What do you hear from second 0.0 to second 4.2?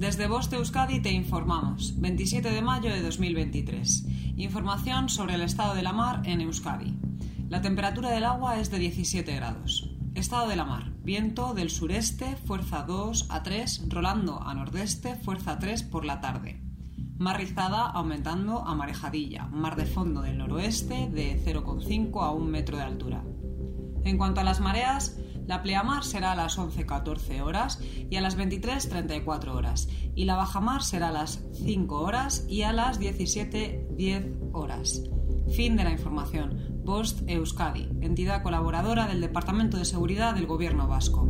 Desde Voz de Euskadi te informamos. 27 de mayo de 2023.